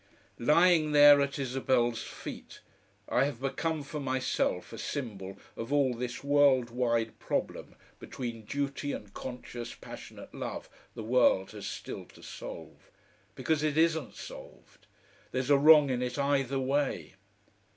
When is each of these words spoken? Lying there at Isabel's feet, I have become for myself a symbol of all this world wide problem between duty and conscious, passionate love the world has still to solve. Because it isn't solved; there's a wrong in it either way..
Lying 0.39 0.93
there 0.93 1.21
at 1.21 1.37
Isabel's 1.37 2.01
feet, 2.01 2.61
I 3.07 3.25
have 3.25 3.39
become 3.39 3.83
for 3.83 3.99
myself 3.99 4.73
a 4.73 4.79
symbol 4.79 5.37
of 5.55 5.71
all 5.71 5.93
this 5.93 6.23
world 6.23 6.71
wide 6.71 7.19
problem 7.19 7.75
between 7.99 8.45
duty 8.45 8.93
and 8.93 9.13
conscious, 9.13 9.75
passionate 9.75 10.33
love 10.33 10.67
the 10.95 11.03
world 11.03 11.51
has 11.51 11.67
still 11.67 12.05
to 12.05 12.23
solve. 12.23 12.89
Because 13.35 13.61
it 13.61 13.77
isn't 13.77 14.15
solved; 14.15 14.87
there's 15.31 15.51
a 15.51 15.57
wrong 15.59 15.91
in 15.91 16.01
it 16.01 16.17
either 16.17 16.57
way.. 16.59 17.13